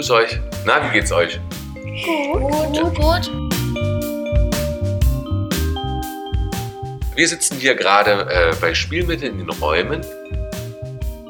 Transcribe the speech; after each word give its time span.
Grüß 0.00 0.12
euch. 0.12 0.40
Na, 0.64 0.82
wie 0.82 0.94
geht's 0.94 1.12
euch? 1.12 1.38
Gut. 1.74 2.40
Gut. 2.72 2.94
Gut. 2.94 3.30
Wir 7.14 7.28
sitzen 7.28 7.58
hier 7.58 7.74
gerade 7.74 8.26
äh, 8.30 8.54
bei 8.58 8.72
Spielmitteln 8.72 9.38
in 9.38 9.46
den 9.46 9.50
Räumen. 9.50 10.00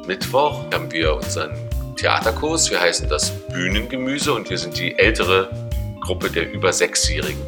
Mittwoch 0.06 0.66
haben 0.72 0.92
wir 0.92 1.16
unseren 1.16 1.50
Theaterkurs. 1.96 2.70
Wir 2.70 2.80
heißen 2.80 3.08
das 3.08 3.32
Bühnengemüse 3.48 4.32
und 4.32 4.48
wir 4.48 4.56
sind 4.56 4.78
die 4.78 4.96
ältere 4.96 5.50
Gruppe 6.00 6.30
der 6.30 6.52
über 6.52 6.72
Sechsjährigen. 6.72 7.42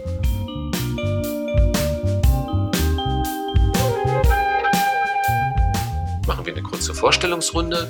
Machen 6.26 6.46
wir 6.46 6.52
eine 6.52 6.64
kurze 6.64 6.92
Vorstellungsrunde. 6.94 7.86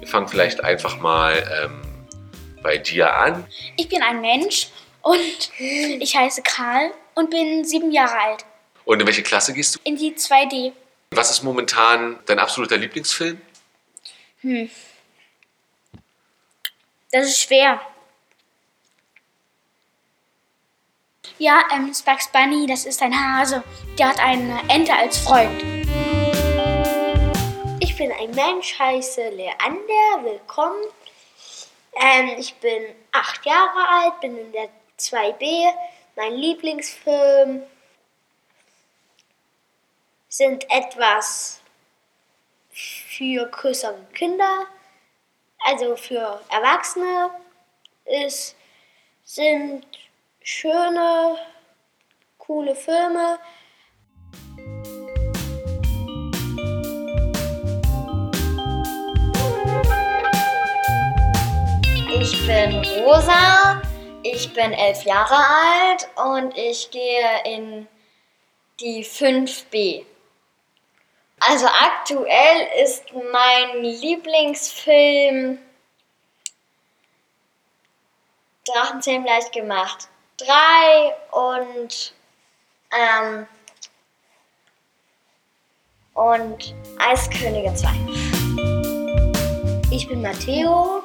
Wir 0.00 0.08
fangen 0.08 0.26
vielleicht 0.26 0.64
einfach 0.64 0.98
mal 0.98 1.34
ähm, 1.62 1.91
bei 2.62 2.78
dir 2.78 3.14
an. 3.14 3.46
Ich 3.76 3.88
bin 3.88 4.02
ein 4.02 4.20
Mensch 4.20 4.68
und 5.02 5.50
ich 5.58 6.16
heiße 6.16 6.42
Karl 6.42 6.92
und 7.14 7.30
bin 7.30 7.64
sieben 7.64 7.90
Jahre 7.90 8.18
alt. 8.18 8.44
Und 8.84 9.00
in 9.00 9.06
welche 9.06 9.22
Klasse 9.22 9.52
gehst 9.52 9.76
du? 9.76 9.80
In 9.84 9.96
die 9.96 10.14
2D. 10.14 10.72
Was 11.10 11.30
ist 11.30 11.42
momentan 11.42 12.18
dein 12.26 12.38
absoluter 12.38 12.76
Lieblingsfilm? 12.76 13.40
Hm. 14.40 14.70
Das 17.10 17.26
ist 17.26 17.40
schwer. 17.40 17.80
Ja, 21.38 21.64
ähm, 21.74 21.92
Bugs 22.04 22.28
Bunny, 22.32 22.66
das 22.66 22.86
ist 22.86 23.02
ein 23.02 23.14
Hase. 23.14 23.62
Der 23.98 24.08
hat 24.08 24.20
eine 24.20 24.60
Ente 24.68 24.94
als 24.94 25.18
Freund. 25.18 25.62
Ich 27.80 27.96
bin 27.96 28.12
ein 28.12 28.30
Mensch, 28.30 28.78
heiße 28.78 29.28
Leander, 29.30 30.24
willkommen. 30.24 30.82
Ähm, 31.94 32.34
ich 32.38 32.54
bin 32.56 32.94
acht 33.12 33.44
Jahre 33.44 33.88
alt, 33.88 34.20
bin 34.20 34.36
in 34.36 34.52
der 34.52 34.68
2B. 34.98 35.72
Mein 36.16 36.34
Lieblingsfilm 36.34 37.62
sind 40.28 40.70
etwas 40.70 41.60
für 42.70 43.46
größere 43.46 44.06
Kinder, 44.14 44.66
also 45.64 45.96
für 45.96 46.40
Erwachsene. 46.48 47.30
Es 48.04 48.54
sind 49.24 49.86
schöne, 50.42 51.38
coole 52.38 52.74
Filme. 52.74 53.38
Ich 62.22 62.46
bin 62.46 62.84
Rosa, 63.02 63.82
ich 64.22 64.54
bin 64.54 64.72
elf 64.72 65.02
Jahre 65.02 65.34
alt 65.34 66.08
und 66.24 66.56
ich 66.56 66.88
gehe 66.92 67.42
in 67.44 67.88
die 68.78 69.04
5b. 69.04 70.04
Also 71.40 71.66
aktuell 71.66 72.68
ist 72.80 73.06
mein 73.32 73.82
Lieblingsfilm 73.82 75.58
Drachenzähmen 78.66 79.26
leicht 79.26 79.50
gemacht. 79.50 80.06
Drei 80.36 81.16
und 81.32 82.14
ähm, 82.92 83.48
und 86.14 86.72
Eiskönige 87.00 87.74
2. 87.74 87.88
Ich 89.90 90.06
bin 90.06 90.22
Matteo, 90.22 91.02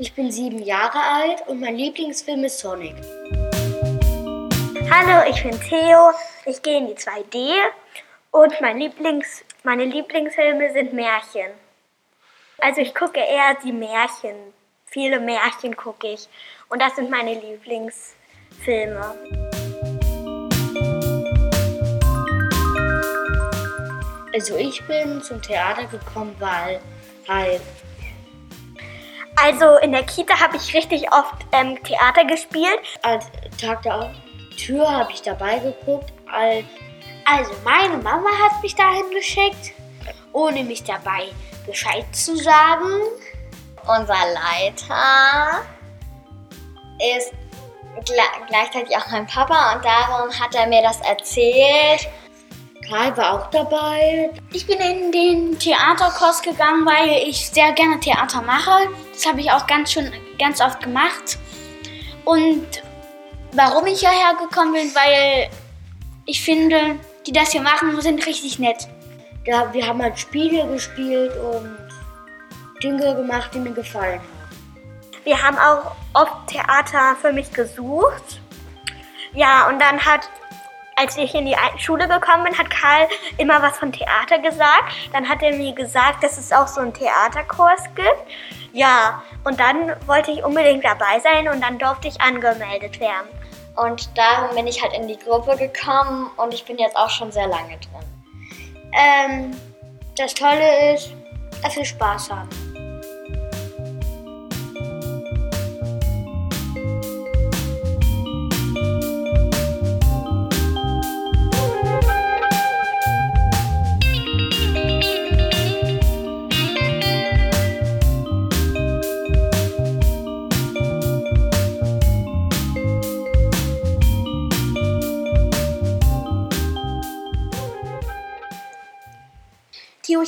ich 0.00 0.14
bin 0.14 0.32
sieben 0.32 0.62
Jahre 0.62 0.98
alt 0.98 1.46
und 1.46 1.60
mein 1.60 1.76
Lieblingsfilm 1.76 2.42
ist 2.44 2.58
Sonic. 2.58 2.94
Hallo, 4.90 5.28
ich 5.28 5.42
bin 5.42 5.60
Theo, 5.60 6.12
ich 6.46 6.62
gehe 6.62 6.78
in 6.78 6.86
die 6.86 6.94
2D 6.94 7.52
und 8.30 8.58
mein 8.62 8.78
Lieblings, 8.78 9.44
meine 9.62 9.84
Lieblingsfilme 9.84 10.72
sind 10.72 10.94
Märchen. 10.94 11.50
Also 12.60 12.80
ich 12.80 12.94
gucke 12.94 13.20
eher 13.20 13.58
die 13.62 13.72
Märchen. 13.72 14.36
Viele 14.86 15.20
Märchen 15.20 15.76
gucke 15.76 16.08
ich. 16.08 16.28
Und 16.70 16.80
das 16.80 16.96
sind 16.96 17.10
meine 17.10 17.34
Lieblingsfilme. 17.34 19.14
Also 24.32 24.56
ich 24.56 24.82
bin 24.86 25.20
zum 25.20 25.42
Theater 25.42 25.84
gekommen, 25.84 26.34
weil 26.38 26.80
halt 27.28 27.60
Also 29.42 29.76
in 29.78 29.92
der 29.92 30.02
Kita 30.04 30.38
habe 30.38 30.56
ich 30.56 30.74
richtig 30.74 31.10
oft 31.12 31.34
ähm, 31.52 31.82
Theater 31.82 32.24
gespielt. 32.24 32.78
als 33.02 33.26
Tag 33.60 33.82
der 33.82 34.12
Tür 34.56 34.90
habe 34.90 35.10
ich 35.12 35.22
dabei 35.22 35.58
geguckt. 35.58 36.12
Als, 36.30 36.64
also 37.24 37.50
meine 37.64 37.96
Mama 37.98 38.28
hat 38.44 38.62
mich 38.62 38.74
dahin 38.74 39.10
geschickt, 39.12 39.72
ohne 40.32 40.62
mich 40.64 40.84
dabei 40.84 41.28
Bescheid 41.66 42.04
zu 42.12 42.36
sagen. 42.36 43.00
Unser 43.86 44.14
Leiter 44.14 45.62
ist 47.16 47.32
gle- 48.04 48.46
gleichzeitig 48.48 48.94
auch 48.96 49.06
mein 49.10 49.26
Papa 49.26 49.74
und 49.74 49.84
darum 49.84 50.38
hat 50.38 50.54
er 50.54 50.66
mir 50.66 50.82
das 50.82 51.00
erzählt. 51.00 52.06
Karl 52.90 53.16
war 53.16 53.34
auch 53.34 53.50
dabei. 53.50 54.30
Ich 54.52 54.66
bin 54.66 54.78
in 54.80 55.12
den 55.12 55.58
Theaterkurs 55.58 56.42
gegangen, 56.42 56.84
weil 56.84 57.28
ich 57.28 57.48
sehr 57.48 57.70
gerne 57.72 58.00
Theater 58.00 58.42
mache. 58.42 58.88
Das 59.12 59.26
habe 59.26 59.40
ich 59.40 59.50
auch 59.52 59.66
ganz 59.68 59.92
schon 59.92 60.10
ganz 60.38 60.60
oft 60.60 60.82
gemacht. 60.82 61.38
Und 62.24 62.82
warum 63.52 63.86
ich 63.86 64.00
hierher 64.00 64.34
gekommen 64.34 64.72
bin, 64.72 64.92
weil 64.94 65.48
ich 66.26 66.42
finde, 66.42 66.98
die 67.26 67.32
das 67.32 67.52
hier 67.52 67.62
machen, 67.62 68.00
sind 68.00 68.26
richtig 68.26 68.58
nett. 68.58 68.88
Da, 69.46 69.72
wir 69.72 69.86
haben 69.86 70.02
halt 70.02 70.18
Spiele 70.18 70.66
gespielt 70.66 71.32
und 71.36 71.78
Dinge 72.82 73.14
gemacht, 73.14 73.52
die 73.54 73.60
mir 73.60 73.72
gefallen 73.72 74.20
haben. 74.20 74.40
Wir 75.22 75.40
haben 75.40 75.58
auch 75.58 75.92
oft 76.14 76.48
Theater 76.48 77.16
für 77.20 77.32
mich 77.32 77.52
gesucht. 77.52 78.40
Ja, 79.32 79.68
und 79.68 79.78
dann 79.78 80.04
hat, 80.04 80.28
als 81.00 81.16
ich 81.16 81.34
in 81.34 81.46
die 81.46 81.56
Schule 81.78 82.06
gekommen 82.06 82.44
bin, 82.44 82.58
hat 82.58 82.68
Karl 82.68 83.08
immer 83.38 83.62
was 83.62 83.78
von 83.78 83.90
Theater 83.90 84.38
gesagt. 84.38 84.92
Dann 85.12 85.28
hat 85.28 85.42
er 85.42 85.56
mir 85.56 85.72
gesagt, 85.72 86.22
dass 86.22 86.36
es 86.36 86.52
auch 86.52 86.66
so 86.66 86.80
einen 86.80 86.92
Theaterkurs 86.92 87.82
gibt. 87.94 88.24
Ja, 88.72 89.22
und 89.44 89.58
dann 89.58 89.96
wollte 90.06 90.30
ich 90.30 90.44
unbedingt 90.44 90.84
dabei 90.84 91.18
sein 91.20 91.48
und 91.48 91.62
dann 91.62 91.78
durfte 91.78 92.08
ich 92.08 92.20
angemeldet 92.20 93.00
werden. 93.00 93.28
Und 93.76 94.10
darum 94.16 94.54
bin 94.54 94.66
ich 94.66 94.82
halt 94.82 94.92
in 94.92 95.08
die 95.08 95.18
Gruppe 95.18 95.56
gekommen 95.56 96.30
und 96.36 96.52
ich 96.52 96.64
bin 96.64 96.76
jetzt 96.78 96.96
auch 96.96 97.10
schon 97.10 97.32
sehr 97.32 97.46
lange 97.46 97.78
drin. 97.78 98.92
Ähm, 98.92 99.56
das 100.16 100.34
Tolle 100.34 100.94
ist, 100.94 101.12
dass 101.62 101.76
wir 101.76 101.84
Spaß 101.84 102.30
haben. 102.30 102.48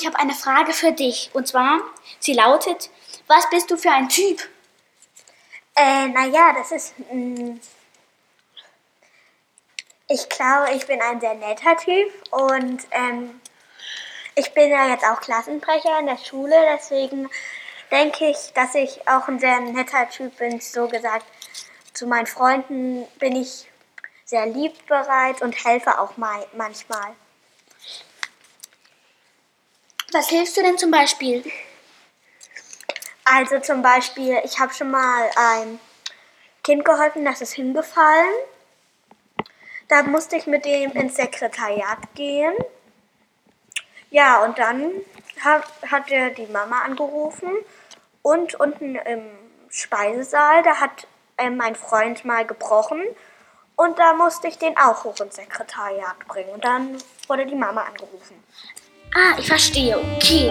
Ich 0.03 0.07
habe 0.07 0.19
eine 0.19 0.35
Frage 0.35 0.73
für 0.73 0.91
dich. 0.91 1.31
Und 1.33 1.47
zwar, 1.47 1.81
sie 2.19 2.35
lautet, 2.35 2.91
was 3.29 3.49
bist 3.51 3.71
du 3.71 3.77
für 3.77 3.93
ein 3.93 4.09
Typ? 4.09 4.41
Äh, 5.77 6.09
naja, 6.09 6.53
das 6.59 6.73
ist. 6.73 6.95
mm, 7.13 7.61
ich 10.09 10.29
glaube, 10.29 10.73
ich 10.75 10.87
bin 10.87 11.01
ein 11.01 11.21
sehr 11.21 11.35
netter 11.35 11.77
Typ 11.77 12.13
und 12.33 12.83
ähm, 12.91 13.41
ich 14.35 14.53
bin 14.53 14.71
ja 14.71 14.89
jetzt 14.89 15.05
auch 15.05 15.21
Klassensprecher 15.21 16.01
in 16.01 16.07
der 16.07 16.19
Schule, 16.19 16.55
deswegen 16.75 17.31
denke 17.91 18.29
ich, 18.29 18.53
dass 18.55 18.75
ich 18.75 19.09
auch 19.09 19.29
ein 19.29 19.39
sehr 19.39 19.61
netter 19.61 20.11
Typ 20.11 20.37
bin. 20.37 20.61
So 20.61 20.89
gesagt, 20.89 21.25
zu 21.95 22.07
meinen 22.07 22.27
Freunden 22.27 23.07
bin 23.21 23.37
ich 23.37 23.71
sehr 24.27 24.47
liebbereit 24.47 25.41
und 25.41 25.65
helfe 25.65 25.99
auch 25.99 26.17
mal 26.19 26.45
manchmal. 26.55 27.15
Was 30.13 30.29
hilfst 30.29 30.59
du 30.59 30.63
denn 30.63 30.77
zum 30.77 30.91
Beispiel? 30.91 31.43
Also 33.25 33.61
zum 33.61 33.81
Beispiel, 33.81 34.39
ich 34.45 34.61
habe 34.61 34.75
schon 34.75 34.91
mal 34.91 35.31
ein 35.37 35.81
Kind 36.63 36.85
geholfen, 36.85 37.25
das 37.25 37.41
ist 37.41 37.55
hingefallen. 37.55 38.35
Da 39.89 40.03
musste 40.03 40.37
ich 40.37 40.47
mit 40.47 40.67
dem 40.67 40.93
ins 40.93 41.17
Sekretariat 41.17 42.15
gehen. 42.15 42.53
Ja, 44.11 44.45
und 44.45 44.59
dann 44.59 44.93
hat, 45.43 45.65
hat 45.91 46.11
er 46.11 46.29
die 46.29 46.47
Mama 46.47 46.83
angerufen 46.83 47.51
und 48.21 48.55
unten 48.57 48.97
im 48.97 49.31
Speisesaal, 49.71 50.63
da 50.63 50.79
hat 50.79 51.07
äh, 51.39 51.49
mein 51.49 51.75
Freund 51.75 52.27
mal 52.27 52.47
gebrochen 52.47 53.03
und 53.77 53.99
da 53.99 54.13
musste 54.13 54.49
ich 54.49 54.59
den 54.59 54.77
auch 54.77 55.05
hoch 55.05 55.19
ins 55.21 55.37
Sekretariat 55.37 56.19
bringen. 56.29 56.51
Und 56.51 56.65
dann 56.65 56.99
wurde 57.29 57.47
die 57.47 57.55
Mama 57.55 57.85
angerufen. 57.85 58.45
Ah, 59.15 59.37
ich 59.39 59.47
verstehe. 59.47 59.99
Okay. 60.17 60.51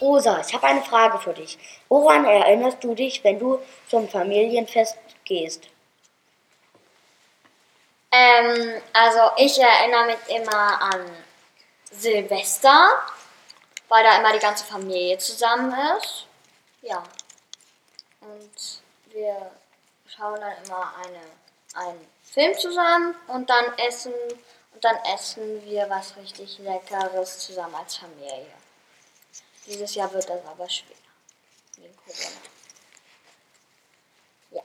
Rosa, 0.00 0.40
ich 0.46 0.54
habe 0.54 0.66
eine 0.66 0.82
Frage 0.82 1.18
für 1.18 1.32
dich. 1.32 1.58
Woran 1.88 2.24
erinnerst 2.24 2.82
du 2.84 2.94
dich, 2.94 3.24
wenn 3.24 3.38
du 3.38 3.58
zum 3.88 4.08
Familienfest 4.08 4.96
gehst? 5.24 5.68
Ähm, 8.12 8.82
also 8.92 9.20
ich 9.36 9.58
erinnere 9.58 10.06
mich 10.06 10.36
immer 10.36 10.80
an 10.82 11.10
Silvester, 11.90 13.02
weil 13.88 14.04
da 14.04 14.18
immer 14.18 14.32
die 14.32 14.38
ganze 14.38 14.64
Familie 14.64 15.18
zusammen 15.18 15.74
ist. 15.98 16.26
Ja. 16.82 17.02
Und 18.20 18.82
wir 19.12 19.50
schauen 20.06 20.40
dann 20.40 20.52
immer 20.64 20.94
eine, 21.04 21.20
einen 21.76 22.06
Film 22.22 22.56
zusammen 22.58 23.14
und 23.28 23.48
dann 23.48 23.78
essen 23.78 24.12
und 24.76 24.84
dann 24.84 24.96
essen 25.14 25.64
wir 25.64 25.88
was 25.88 26.16
richtig 26.16 26.58
Leckeres 26.58 27.38
zusammen 27.38 27.74
als 27.76 27.96
Familie. 27.96 28.52
Dieses 29.66 29.94
Jahr 29.94 30.12
wird 30.12 30.28
das 30.28 30.44
aber 30.46 30.68
schwer. 30.68 30.96
Wegen 31.76 31.96
Corona. 31.96 32.36
Ja. 34.50 34.62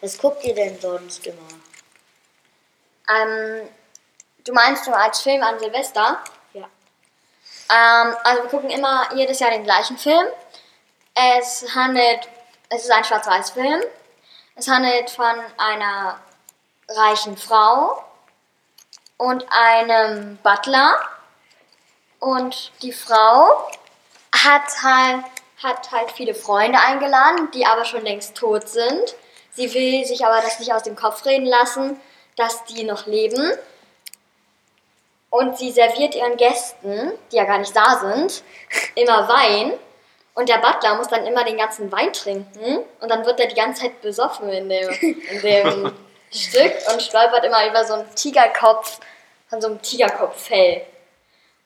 Was 0.00 0.18
guckt 0.18 0.42
ihr 0.44 0.54
denn 0.54 0.80
sonst 0.80 1.26
immer? 1.26 1.48
Ähm, 3.08 3.68
du 4.44 4.52
meinst 4.52 4.86
du 4.86 4.92
als 4.92 5.20
Film 5.20 5.42
an 5.42 5.58
Silvester? 5.58 6.22
Ja. 6.52 6.68
Ähm, 7.70 8.16
also 8.24 8.42
wir 8.42 8.50
gucken 8.50 8.70
immer 8.70 9.14
jedes 9.14 9.38
Jahr 9.38 9.50
den 9.50 9.64
gleichen 9.64 9.98
Film. 9.98 10.26
Es 11.14 11.74
handelt, 11.74 12.28
es 12.70 12.84
ist 12.84 12.90
ein 12.90 13.04
Schwarz-Weiß-Film. 13.04 13.82
Es 14.54 14.68
handelt 14.68 15.10
von 15.10 15.34
einer 15.56 16.20
reichen 16.88 17.36
Frau 17.36 18.04
und 19.16 19.46
einem 19.50 20.36
Butler. 20.42 20.96
Und 22.18 22.72
die 22.82 22.92
Frau 22.92 23.70
hat 24.44 24.82
halt, 24.82 25.24
hat 25.62 25.90
halt 25.90 26.10
viele 26.12 26.34
Freunde 26.34 26.78
eingeladen, 26.78 27.50
die 27.52 27.66
aber 27.66 27.84
schon 27.84 28.02
längst 28.02 28.36
tot 28.36 28.68
sind. 28.68 29.14
Sie 29.52 29.72
will 29.74 30.04
sich 30.04 30.24
aber 30.24 30.40
das 30.42 30.58
nicht 30.58 30.72
aus 30.72 30.82
dem 30.82 30.96
Kopf 30.96 31.24
reden 31.24 31.46
lassen, 31.46 32.00
dass 32.36 32.64
die 32.64 32.84
noch 32.84 33.06
leben. 33.06 33.52
Und 35.30 35.56
sie 35.56 35.72
serviert 35.72 36.14
ihren 36.14 36.36
Gästen, 36.36 37.12
die 37.30 37.36
ja 37.36 37.44
gar 37.44 37.58
nicht 37.58 37.74
da 37.74 37.98
sind, 37.98 38.42
immer 38.96 39.28
Wein. 39.28 39.72
Und 40.34 40.48
der 40.48 40.58
Butler 40.58 40.96
muss 40.96 41.08
dann 41.08 41.26
immer 41.26 41.44
den 41.44 41.58
ganzen 41.58 41.92
Wein 41.92 42.12
trinken. 42.12 42.78
Und 43.00 43.08
dann 43.10 43.26
wird 43.26 43.38
er 43.38 43.48
die 43.48 43.54
ganze 43.54 43.82
Zeit 43.82 44.00
besoffen 44.00 44.48
in 44.48 44.68
dem, 44.68 44.88
in 44.90 45.42
dem 45.42 45.92
Stück 46.30 46.72
und 46.90 47.02
stolpert 47.02 47.44
immer 47.44 47.68
über 47.68 47.84
so 47.84 47.94
einen 47.94 48.14
Tigerkopf, 48.14 49.00
von 49.48 49.60
so 49.60 49.68
einem 49.68 49.82
Tigerkopffell. 49.82 50.86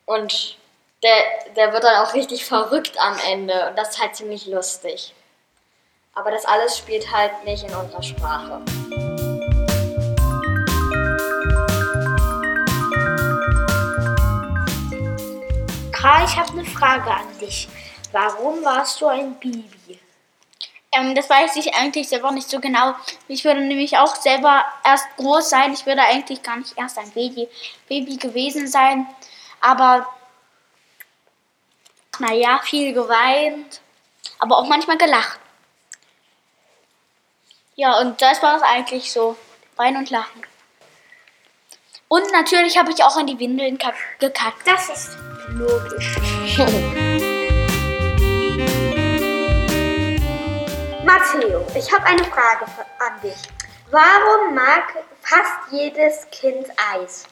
Und 0.05 0.57
der, 1.03 1.55
der 1.55 1.73
wird 1.73 1.85
dann 1.85 2.05
auch 2.05 2.15
richtig 2.15 2.45
verrückt 2.45 2.99
am 2.99 3.17
Ende. 3.31 3.69
Und 3.69 3.77
das 3.77 3.91
ist 3.91 4.01
halt 4.01 4.17
ziemlich 4.17 4.47
lustig. 4.47 5.15
Aber 6.15 6.33
das 6.33 6.45
alles 6.45 6.77
spielt 6.77 7.13
halt 7.13 7.45
nicht 7.45 7.63
in 7.63 7.75
unserer 7.75 8.03
Sprache. 8.03 8.63
Karl, 15.93 16.25
ich 16.25 16.37
habe 16.37 16.53
eine 16.53 16.65
Frage 16.65 17.11
an 17.11 17.39
dich. 17.41 17.69
Warum 18.17 18.65
warst 18.65 18.99
du 19.03 19.09
ein 19.09 19.35
Baby? 19.39 20.01
Ähm, 20.91 21.15
das 21.15 21.29
weiß 21.29 21.55
ich 21.57 21.75
eigentlich 21.75 22.09
selber 22.09 22.31
nicht 22.31 22.49
so 22.49 22.59
genau. 22.61 22.95
Ich 23.29 23.45
würde 23.45 23.61
nämlich 23.61 23.99
auch 23.99 24.17
selber 24.17 24.65
erst 24.85 25.05
groß 25.19 25.51
sein. 25.51 25.75
Ich 25.75 25.85
würde 25.85 26.01
eigentlich 26.01 26.43
gar 26.43 26.57
nicht 26.57 26.79
erst 26.79 26.97
ein 26.97 27.11
Baby, 27.11 27.47
Baby 27.89 28.17
gewesen 28.17 28.69
sein. 28.69 29.07
Aber, 29.61 30.09
naja, 32.21 32.59
viel 32.65 32.95
geweint. 32.95 33.83
Aber 34.39 34.57
auch 34.57 34.67
manchmal 34.67 34.97
gelacht. 34.97 35.39
Ja, 37.75 37.99
und 38.01 38.23
das 38.23 38.43
war 38.43 38.57
es 38.57 38.63
eigentlich 38.63 39.13
so. 39.13 39.37
Weinen 39.77 39.99
und 39.99 40.09
lachen. 40.09 40.43
Und 42.09 42.33
natürlich 42.33 42.79
habe 42.79 42.93
ich 42.93 43.05
auch 43.05 43.19
in 43.19 43.27
die 43.27 43.39
Windeln 43.39 43.77
kack- 43.77 44.19
gekackt. 44.19 44.67
Das 44.67 44.89
ist 44.89 45.19
logisch. 45.51 46.17
Matteo, 51.07 51.65
ich 51.73 51.93
habe 51.93 52.05
eine 52.05 52.25
Frage 52.25 52.67
an 52.99 53.21
dich. 53.23 53.41
Warum 53.93 54.57
mag 54.57 54.93
fast 55.23 55.71
jedes 55.71 56.29
Kind 56.33 56.67
Eis? 56.93 57.27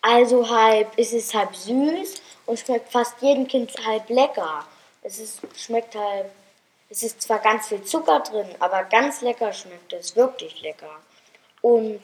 Also 0.00 0.48
halb, 0.48 0.90
es 0.96 1.12
ist 1.12 1.34
halb 1.34 1.54
süß 1.54 2.22
und 2.46 2.58
schmeckt 2.58 2.90
fast 2.90 3.20
jedem 3.20 3.46
Kind 3.46 3.70
halb 3.86 4.08
lecker. 4.08 4.64
Es 5.02 5.18
ist, 5.18 5.42
schmeckt 5.54 5.94
halt, 5.94 6.30
es 6.88 7.02
ist 7.02 7.20
zwar 7.20 7.40
ganz 7.40 7.68
viel 7.68 7.82
Zucker 7.82 8.20
drin, 8.20 8.48
aber 8.60 8.84
ganz 8.84 9.20
lecker 9.20 9.52
schmeckt 9.52 9.92
es, 9.92 10.16
wirklich 10.16 10.62
lecker. 10.62 10.96
Und 11.60 12.00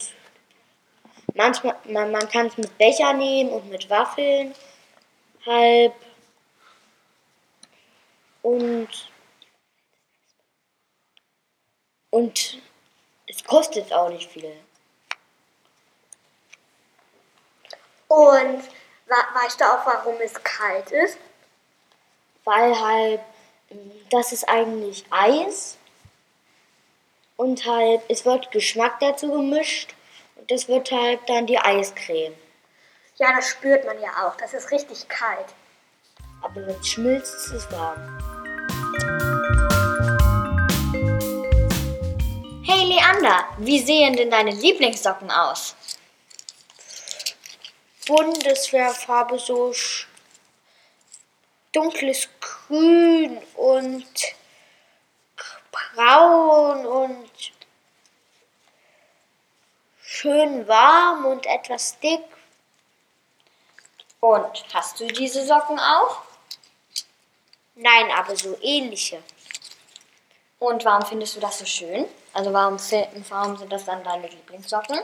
manchmal, 1.33 1.77
man, 1.85 2.11
man 2.11 2.29
kann 2.29 2.49
es 2.49 2.59
mit 2.59 2.77
Becher 2.77 3.15
nehmen 3.15 3.49
und 3.49 3.71
mit 3.71 3.89
Waffeln 3.89 4.55
halb. 5.47 5.95
Und, 8.43 8.89
und 12.19 12.59
es 13.27 13.45
kostet 13.45 13.93
auch 13.93 14.09
nicht 14.09 14.31
viel. 14.31 14.53
Und 18.09 18.63
weißt 19.35 19.61
du 19.61 19.65
auch, 19.65 19.87
warum 19.87 20.17
es 20.21 20.35
kalt 20.43 20.91
ist? 20.91 21.19
weil 22.49 22.81
halt 22.81 23.21
das 24.11 24.33
ist 24.33 24.49
eigentlich 24.49 25.05
Eis 25.11 25.77
und 27.37 27.67
halt 27.67 28.01
es 28.09 28.25
wird 28.25 28.51
Geschmack 28.53 29.01
dazu 29.01 29.31
gemischt 29.31 29.95
und 30.37 30.51
das 30.51 30.67
wird 30.67 30.91
halt 30.91 31.21
dann 31.27 31.47
die 31.47 31.59
Eiscreme. 31.59 32.35
Ja, 33.17 33.35
das 33.37 33.49
spürt 33.49 33.85
man 33.85 34.01
ja 34.01 34.27
auch. 34.27 34.37
Das 34.37 34.55
ist 34.55 34.71
richtig 34.71 35.09
kalt. 35.09 35.49
Aber 36.41 36.67
wenn 36.67 36.81
es 36.81 36.89
schmilzt, 36.89 37.35
ist 37.35 37.53
es 37.53 37.71
warm. 37.71 38.28
Hey 42.99 43.05
Leander, 43.05 43.45
wie 43.59 43.79
sehen 43.79 44.17
denn 44.17 44.31
deine 44.31 44.51
Lieblingssocken 44.51 45.31
aus? 45.31 45.77
Bundeswehrfarbe 48.07 49.39
so 49.39 49.73
dunkles 51.73 52.29
Grün 52.41 53.39
und 53.55 54.07
braun 55.71 56.87
und 56.87 57.53
schön 60.03 60.67
warm 60.67 61.27
und 61.27 61.47
etwas 61.47 61.99
dick. 62.01 62.25
Und 64.21 64.65
hast 64.75 64.99
du 64.99 65.07
diese 65.07 65.47
Socken 65.47 65.79
auch? 65.79 66.23
Nein, 67.77 68.11
aber 68.11 68.35
so 68.35 68.59
ähnliche. 68.61 69.23
Und 70.59 70.85
warum 70.85 71.07
findest 71.07 71.37
du 71.37 71.41
das 71.41 71.59
so 71.59 71.67
schön? 71.67 72.09
Also 72.39 72.53
warum, 72.53 72.77
warum 73.31 73.57
sind 73.57 73.73
das 73.73 73.85
dann 73.85 74.05
deine 74.05 74.29
Lieblingssocken? 74.29 75.01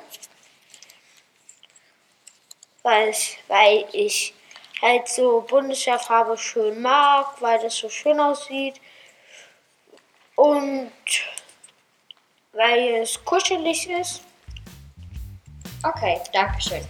weil, 2.85 3.09
ich- 3.09 3.39
weil 3.49 3.87
ich 3.93 4.35
halt 4.81 5.09
so 5.09 5.41
Bundeswehrfarbe 5.41 6.39
schön 6.39 6.81
mag, 6.81 7.41
weil 7.43 7.59
das 7.59 7.75
so 7.77 7.89
schön 7.89 8.21
aussieht 8.21 8.79
und 10.37 10.93
weil 12.53 12.97
es 13.03 13.25
kuschelig 13.25 13.89
ist. 13.91 14.21
Okay, 15.83 16.21
danke 16.33 16.61
schön. 16.61 16.87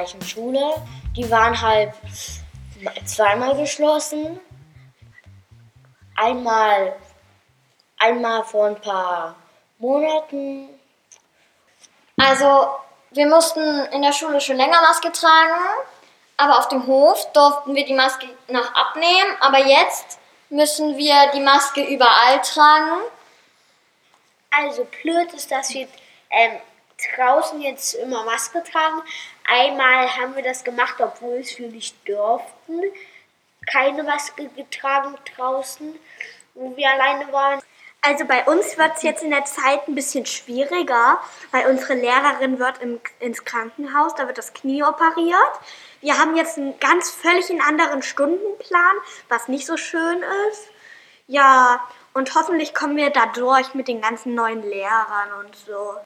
Gleichen 0.00 0.22
Schule. 0.22 0.74
Die 1.16 1.30
waren 1.30 1.60
halt 1.60 1.92
zweimal 3.04 3.56
geschlossen. 3.56 4.40
Einmal, 6.16 6.96
einmal 7.98 8.44
vor 8.44 8.66
ein 8.66 8.80
paar 8.80 9.36
Monaten. 9.78 10.68
Also, 12.18 12.68
wir 13.10 13.26
mussten 13.26 13.60
in 13.92 14.02
der 14.02 14.12
Schule 14.12 14.40
schon 14.40 14.56
länger 14.56 14.80
Maske 14.82 15.10
tragen, 15.12 15.60
aber 16.36 16.58
auf 16.58 16.68
dem 16.68 16.86
Hof 16.86 17.30
durften 17.32 17.74
wir 17.74 17.84
die 17.84 17.94
Maske 17.94 18.26
noch 18.48 18.74
abnehmen. 18.74 19.36
Aber 19.40 19.58
jetzt 19.58 20.18
müssen 20.48 20.96
wir 20.96 21.30
die 21.34 21.40
Maske 21.40 21.82
überall 21.82 22.40
tragen. 22.42 23.02
Also 24.50 24.86
blöd 25.02 25.32
ist, 25.32 25.50
dass 25.50 25.72
wir 25.72 25.86
ähm, 26.30 26.60
draußen 27.16 27.60
jetzt 27.60 27.94
immer 27.94 28.24
Maske 28.24 28.62
tragen. 28.62 29.02
Einmal 29.44 30.08
haben 30.16 30.36
wir 30.36 30.42
das 30.42 30.64
gemacht, 30.64 30.96
obwohl 31.00 31.38
es 31.38 31.58
wir 31.58 31.68
nicht 31.68 31.96
durften. 32.08 32.82
Keine 33.70 34.02
Maske 34.02 34.48
getragen 34.48 35.16
draußen, 35.36 35.98
wo 36.54 36.76
wir 36.76 36.88
alleine 36.90 37.32
waren. 37.32 37.60
Also 38.02 38.24
bei 38.24 38.44
uns 38.44 38.78
wird 38.78 38.96
es 38.96 39.02
jetzt 39.02 39.22
in 39.22 39.30
der 39.30 39.44
Zeit 39.44 39.86
ein 39.86 39.94
bisschen 39.94 40.24
schwieriger, 40.24 41.20
weil 41.50 41.66
unsere 41.66 41.94
Lehrerin 41.94 42.58
wird 42.58 42.80
im, 42.80 42.98
ins 43.18 43.44
Krankenhaus, 43.44 44.14
da 44.14 44.26
wird 44.26 44.38
das 44.38 44.54
Knie 44.54 44.82
operiert. 44.82 45.60
Wir 46.00 46.18
haben 46.18 46.34
jetzt 46.34 46.56
einen 46.56 46.78
ganz 46.80 47.10
völlig 47.10 47.50
einen 47.50 47.60
anderen 47.60 48.02
Stundenplan, 48.02 48.96
was 49.28 49.48
nicht 49.48 49.66
so 49.66 49.76
schön 49.76 50.24
ist. 50.50 50.70
Ja, 51.26 51.86
und 52.14 52.34
hoffentlich 52.34 52.74
kommen 52.74 52.96
wir 52.96 53.10
da 53.10 53.26
durch 53.26 53.74
mit 53.74 53.86
den 53.86 54.00
ganzen 54.00 54.34
neuen 54.34 54.62
Lehrern 54.62 55.32
und 55.44 55.54
so. 55.54 55.96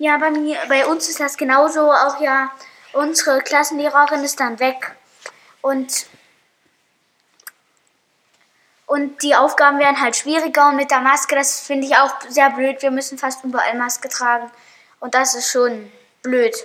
Ja, 0.00 0.16
bei, 0.16 0.30
mir, 0.30 0.58
bei 0.66 0.86
uns 0.86 1.10
ist 1.10 1.20
das 1.20 1.36
genauso. 1.36 1.92
Auch 1.92 2.22
ja, 2.22 2.50
unsere 2.94 3.42
Klassenlehrerin 3.42 4.24
ist 4.24 4.40
dann 4.40 4.58
weg. 4.58 4.96
Und, 5.60 6.06
und 8.86 9.22
die 9.22 9.34
Aufgaben 9.36 9.78
werden 9.78 10.00
halt 10.00 10.16
schwieriger. 10.16 10.68
Und 10.68 10.76
mit 10.76 10.90
der 10.90 11.02
Maske, 11.02 11.34
das 11.34 11.60
finde 11.60 11.86
ich 11.86 11.96
auch 11.96 12.18
sehr 12.30 12.48
blöd. 12.48 12.80
Wir 12.80 12.90
müssen 12.90 13.18
fast 13.18 13.44
überall 13.44 13.76
Maske 13.76 14.08
tragen. 14.08 14.50
Und 15.00 15.14
das 15.14 15.34
ist 15.34 15.50
schon 15.50 15.92
blöd. 16.22 16.56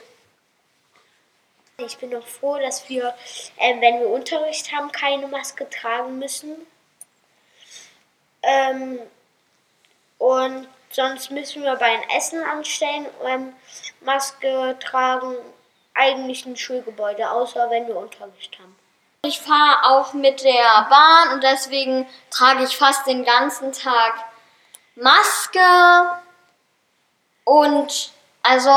Ich 1.76 1.98
bin 1.98 2.16
auch 2.16 2.26
froh, 2.26 2.58
dass 2.58 2.88
wir, 2.88 3.14
äh, 3.58 3.82
wenn 3.82 4.00
wir 4.00 4.08
Unterricht 4.08 4.72
haben, 4.74 4.94
keine 4.94 5.28
Maske 5.28 5.70
tragen 5.70 6.20
müssen. 6.20 6.56
Ähm, 8.44 8.98
und 10.20 10.70
sonst 10.96 11.30
müssen 11.32 11.64
wir 11.64 11.76
beim 11.76 12.02
Essen 12.16 12.44
anstellen, 12.44 13.06
ähm, 13.26 13.54
Maske 14.02 14.78
tragen, 14.80 15.36
eigentlich 15.94 16.46
ein 16.46 16.58
Schulgebäude, 16.58 17.30
außer 17.30 17.70
wenn 17.70 17.88
wir 17.88 17.96
Unterricht 17.96 18.58
haben. 18.60 18.76
Ich 19.24 19.40
fahre 19.40 19.86
auch 19.86 20.14
mit 20.14 20.44
der 20.44 20.88
Bahn 20.90 21.34
und 21.34 21.44
deswegen 21.44 22.08
trage 22.30 22.64
ich 22.64 22.78
fast 22.78 23.08
den 23.08 23.24
ganzen 23.24 23.72
Tag 23.72 24.14
Maske. 24.96 25.60
Und 27.44 28.12
also 28.44 28.72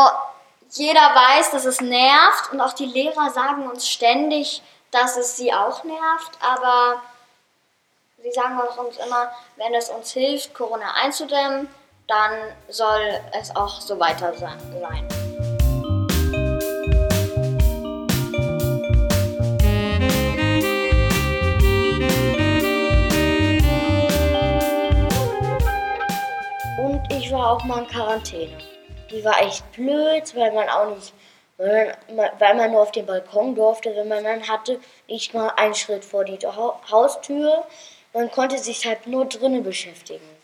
jeder 0.70 1.00
weiß, 1.00 1.50
dass 1.50 1.64
es 1.64 1.80
nervt 1.80 2.52
und 2.52 2.60
auch 2.60 2.72
die 2.72 2.86
Lehrer 2.86 3.30
sagen 3.30 3.68
uns 3.68 3.88
ständig, 3.88 4.62
dass 4.90 5.16
es 5.16 5.36
sie 5.36 5.52
auch 5.52 5.84
nervt, 5.84 6.32
aber 6.40 7.02
sie 8.22 8.32
sagen 8.32 8.58
uns 8.58 8.96
immer, 8.96 9.30
wenn 9.56 9.74
es 9.74 9.90
uns 9.90 10.12
hilft, 10.12 10.54
Corona 10.54 10.94
einzudämmen, 10.94 11.68
dann 12.08 12.32
soll 12.68 13.20
es 13.38 13.54
auch 13.54 13.82
so 13.82 14.00
weiter 14.00 14.32
sein. 14.34 14.58
Und 26.78 27.12
ich 27.12 27.30
war 27.30 27.52
auch 27.52 27.64
mal 27.64 27.82
in 27.82 27.88
Quarantäne. 27.88 28.56
Die 29.10 29.22
war 29.22 29.42
echt 29.42 29.70
blöd, 29.72 30.34
weil 30.34 30.52
man 30.52 30.68
auch 30.70 30.94
nicht, 30.94 31.12
weil 31.58 31.94
man, 32.40 32.72
nur 32.72 32.82
auf 32.82 32.92
den 32.92 33.04
Balkon 33.04 33.54
durfte, 33.54 33.94
wenn 33.94 34.08
man 34.08 34.24
dann 34.24 34.48
hatte, 34.48 34.80
nicht 35.08 35.34
mal 35.34 35.50
einen 35.56 35.74
Schritt 35.74 36.06
vor 36.06 36.24
die 36.24 36.38
Haustür. 36.38 37.66
Man 38.14 38.30
konnte 38.30 38.56
sich 38.56 38.86
halt 38.86 39.06
nur 39.06 39.26
drinnen 39.26 39.62
beschäftigen. 39.62 40.37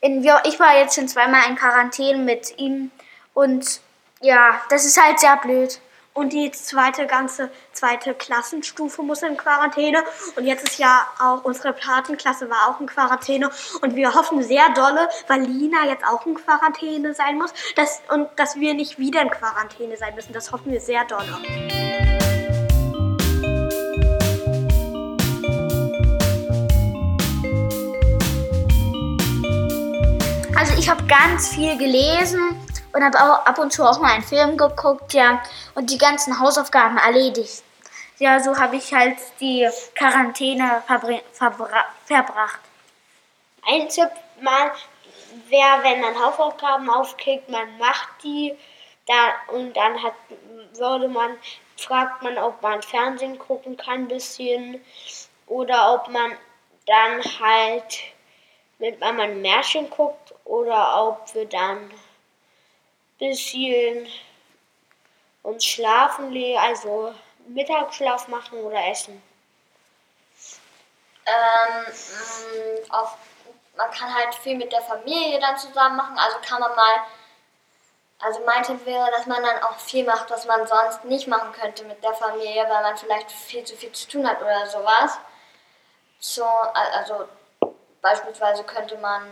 In, 0.00 0.22
ich 0.44 0.60
war 0.60 0.76
jetzt 0.76 0.94
schon 0.94 1.08
zweimal 1.08 1.48
in 1.48 1.56
Quarantäne 1.56 2.18
mit 2.18 2.58
ihm 2.58 2.90
und 3.34 3.80
ja, 4.20 4.60
das 4.70 4.84
ist 4.84 5.00
halt 5.00 5.20
sehr 5.20 5.36
blöd. 5.36 5.80
Und 6.18 6.32
die 6.32 6.50
zweite 6.50 7.06
ganze 7.06 7.48
zweite 7.72 8.12
Klassenstufe 8.12 9.04
muss 9.04 9.22
in 9.22 9.36
Quarantäne. 9.36 10.02
Und 10.34 10.46
jetzt 10.46 10.68
ist 10.68 10.78
ja 10.80 11.06
auch 11.20 11.44
unsere 11.44 11.72
Patenklasse 11.72 12.50
war 12.50 12.68
auch 12.68 12.80
in 12.80 12.88
Quarantäne. 12.88 13.50
Und 13.82 13.94
wir 13.94 14.14
hoffen 14.14 14.42
sehr 14.42 14.68
dolle, 14.70 15.08
weil 15.28 15.42
Lina 15.42 15.86
jetzt 15.86 16.04
auch 16.04 16.26
in 16.26 16.34
Quarantäne 16.34 17.14
sein 17.14 17.38
muss, 17.38 17.54
dass, 17.76 18.02
und 18.12 18.28
dass 18.34 18.56
wir 18.56 18.74
nicht 18.74 18.98
wieder 18.98 19.22
in 19.22 19.30
Quarantäne 19.30 19.96
sein 19.96 20.16
müssen. 20.16 20.32
Das 20.32 20.50
hoffen 20.50 20.72
wir 20.72 20.80
sehr 20.80 21.04
dolle. 21.04 22.17
Also 30.58 30.74
ich 30.76 30.88
habe 30.88 31.04
ganz 31.04 31.54
viel 31.54 31.78
gelesen 31.78 32.60
und 32.92 33.04
habe 33.04 33.16
ab 33.16 33.58
und 33.60 33.72
zu 33.72 33.84
auch 33.84 34.00
mal 34.00 34.14
einen 34.14 34.24
Film 34.24 34.56
geguckt, 34.56 35.14
ja, 35.14 35.40
und 35.76 35.88
die 35.88 35.98
ganzen 35.98 36.40
Hausaufgaben 36.40 36.98
erledigt. 36.98 37.62
Ja, 38.18 38.40
so 38.40 38.58
habe 38.58 38.74
ich 38.74 38.92
halt 38.92 39.18
die 39.38 39.68
Quarantäne 39.94 40.82
verbracht. 40.84 42.58
Ein 43.64 43.88
Tipp 43.88 44.10
mal 44.42 44.72
wäre, 45.48 45.84
wenn 45.84 46.00
man 46.00 46.18
Hausaufgaben 46.18 46.90
aufkriegt, 46.90 47.48
man 47.48 47.78
macht 47.78 48.08
die 48.24 48.56
da, 49.06 49.54
und 49.54 49.76
dann 49.76 50.02
hat, 50.02 50.14
würde 50.74 51.06
man, 51.06 51.36
fragt 51.76 52.24
man, 52.24 52.36
ob 52.36 52.60
man 52.62 52.82
Fernsehen 52.82 53.38
gucken 53.38 53.76
kann 53.76 54.00
ein 54.00 54.08
bisschen 54.08 54.84
oder 55.46 55.94
ob 55.94 56.08
man 56.08 56.32
dann 56.84 57.22
halt 57.40 58.00
Mama 58.78 59.24
ein 59.24 59.42
Märchen 59.42 59.90
guckt 59.90 60.34
oder 60.44 61.04
ob 61.04 61.34
wir 61.34 61.46
dann 61.46 61.90
bisschen 63.18 64.08
uns 65.42 65.64
schlafen 65.64 66.56
also 66.56 67.14
Mittagsschlaf 67.48 68.28
machen 68.28 68.58
oder 68.60 68.86
essen. 68.86 69.22
Ähm, 71.26 71.84
mm, 71.84 72.90
auf, 72.90 73.16
man 73.76 73.90
kann 73.90 74.14
halt 74.14 74.34
viel 74.36 74.56
mit 74.56 74.72
der 74.72 74.82
Familie 74.82 75.40
dann 75.40 75.58
zusammen 75.58 75.96
machen, 75.96 76.18
also 76.18 76.38
kann 76.46 76.60
man 76.60 76.74
mal, 76.74 77.00
also 78.20 78.40
mein 78.46 78.62
Tipp 78.62 78.84
wäre, 78.86 79.10
dass 79.10 79.26
man 79.26 79.42
dann 79.42 79.62
auch 79.62 79.78
viel 79.78 80.04
macht, 80.04 80.30
was 80.30 80.46
man 80.46 80.66
sonst 80.66 81.04
nicht 81.04 81.26
machen 81.26 81.52
könnte 81.52 81.84
mit 81.84 82.02
der 82.02 82.14
Familie, 82.14 82.62
weil 82.68 82.82
man 82.82 82.96
vielleicht 82.96 83.30
viel 83.30 83.64
zu 83.64 83.76
viel 83.76 83.92
zu 83.92 84.08
tun 84.08 84.26
hat 84.28 84.40
oder 84.40 84.66
sowas. 84.66 85.18
So, 86.20 86.44
also 86.44 87.28
beispielsweise 88.00 88.64
könnte 88.64 88.96
man 88.98 89.22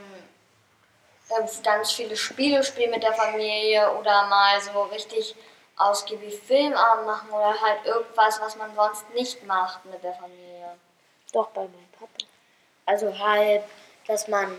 ganz 1.62 1.92
viele 1.92 2.16
Spiele 2.16 2.62
spielen 2.62 2.90
mit 2.90 3.02
der 3.02 3.12
Familie 3.12 3.92
oder 3.98 4.26
mal 4.26 4.60
so 4.60 4.82
richtig 4.84 5.34
ausgiebig 5.76 6.38
Filmabend 6.40 7.06
machen 7.06 7.30
oder 7.30 7.60
halt 7.60 7.84
irgendwas, 7.84 8.40
was 8.40 8.56
man 8.56 8.74
sonst 8.74 9.08
nicht 9.10 9.44
macht 9.44 9.84
mit 9.86 10.02
der 10.02 10.14
Familie. 10.14 10.76
Doch, 11.32 11.48
bei 11.48 11.62
meinem 11.62 11.88
Papa. 11.98 12.12
Also 12.86 13.18
halt, 13.18 13.64
dass 14.06 14.28
man. 14.28 14.56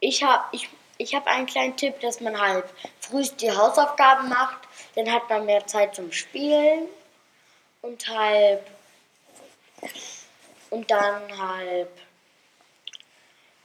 Ich 0.00 0.22
habe 0.22 0.44
ich, 0.52 0.68
ich 0.98 1.14
hab 1.14 1.26
einen 1.26 1.46
kleinen 1.46 1.76
Tipp, 1.76 2.00
dass 2.00 2.20
man 2.20 2.40
halt 2.40 2.64
früh 3.00 3.22
die 3.22 3.52
Hausaufgaben 3.52 4.28
macht, 4.28 4.58
dann 4.96 5.10
hat 5.12 5.28
man 5.28 5.46
mehr 5.46 5.66
Zeit 5.66 5.94
zum 5.94 6.10
Spielen 6.12 6.88
und 7.82 8.08
halb. 8.08 8.66
Und 10.70 10.90
dann 10.90 11.38
halb 11.38 11.90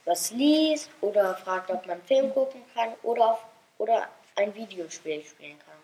was 0.04 0.30
liest 0.30 0.90
oder 1.00 1.34
fragt, 1.36 1.70
ob 1.70 1.86
man 1.86 2.02
Film 2.02 2.32
gucken 2.32 2.62
kann 2.74 2.92
oder, 3.02 3.38
oder 3.78 4.08
ein 4.36 4.54
Videospiel 4.54 5.22
spielen 5.24 5.58
kann. 5.58 5.76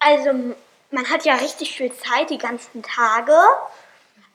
Also 0.00 0.54
man 0.90 1.10
hat 1.10 1.24
ja 1.24 1.34
richtig 1.34 1.76
viel 1.76 1.92
Zeit 1.92 2.30
die 2.30 2.38
ganzen 2.38 2.82
Tage. 2.82 3.36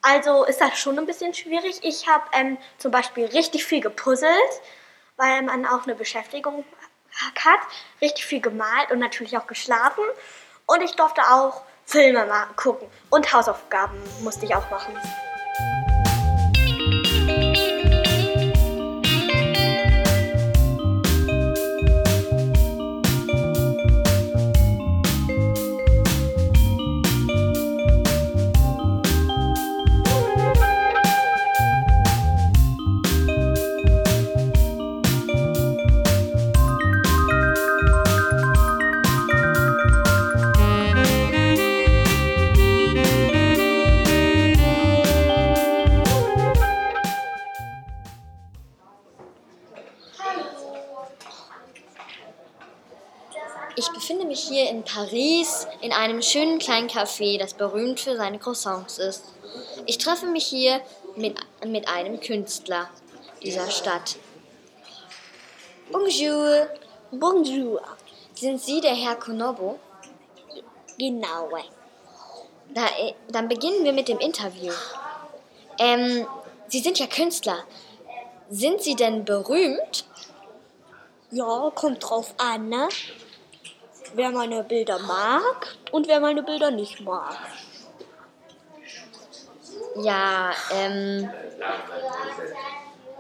Also 0.01 0.43
ist 0.43 0.59
das 0.59 0.77
schon 0.77 0.99
ein 0.99 1.05
bisschen 1.05 1.33
schwierig. 1.33 1.79
Ich 1.81 2.07
habe 2.07 2.23
ähm, 2.33 2.57
zum 2.77 2.91
Beispiel 2.91 3.25
richtig 3.25 3.65
viel 3.65 3.81
gepuzzelt, 3.81 4.61
weil 5.17 5.41
man 5.43 5.65
auch 5.65 5.83
eine 5.83 5.95
Beschäftigung 5.95 6.65
hat, 7.35 7.59
richtig 8.01 8.25
viel 8.25 8.41
gemalt 8.41 8.91
und 8.91 8.99
natürlich 8.99 9.37
auch 9.37 9.47
geschlafen. 9.47 10.03
Und 10.65 10.81
ich 10.81 10.91
durfte 10.95 11.21
auch 11.21 11.61
Filme 11.85 12.25
mal 12.25 12.47
gucken 12.55 12.87
und 13.09 13.33
Hausaufgaben 13.33 14.01
musste 14.21 14.45
ich 14.45 14.55
auch 14.55 14.69
machen. 14.69 14.97
In 55.83 55.91
einem 55.91 56.21
schönen 56.21 56.59
kleinen 56.59 56.87
Café, 56.87 57.37
das 57.37 57.55
berühmt 57.55 57.99
für 57.99 58.15
seine 58.15 58.39
Croissants 58.39 58.99
ist. 58.99 59.25
Ich 59.85 59.97
treffe 59.97 60.27
mich 60.27 60.45
hier 60.45 60.79
mit, 61.17 61.37
mit 61.65 61.89
einem 61.89 62.21
Künstler 62.21 62.89
dieser 63.43 63.69
Stadt. 63.69 64.15
Bonjour. 65.91 66.69
Bonjour. 67.11 67.81
Sind 68.33 68.61
Sie 68.61 68.79
der 68.79 68.95
Herr 68.95 69.17
Konobo? 69.17 69.77
Genau. 70.97 71.49
Da, 72.73 72.85
äh, 72.85 73.13
dann 73.27 73.49
beginnen 73.49 73.83
wir 73.83 73.91
mit 73.91 74.07
dem 74.07 74.19
Interview. 74.19 74.71
Ähm, 75.79 76.25
Sie 76.69 76.79
sind 76.79 76.97
ja 76.97 77.07
Künstler. 77.07 77.57
Sind 78.49 78.81
Sie 78.81 78.95
denn 78.95 79.25
berühmt? 79.25 80.05
Ja, 81.29 81.69
kommt 81.75 82.09
drauf 82.09 82.33
an, 82.37 82.69
ne? 82.69 82.87
Wer 84.15 84.31
meine 84.31 84.63
Bilder 84.63 84.99
mag 84.99 85.75
und 85.91 86.07
wer 86.07 86.19
meine 86.19 86.43
Bilder 86.43 86.71
nicht 86.71 87.01
mag. 87.01 87.37
Ja, 90.01 90.51
ähm. 90.71 91.29